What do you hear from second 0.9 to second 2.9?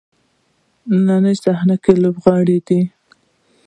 نننۍ صحنه کې لوبغاړی دی.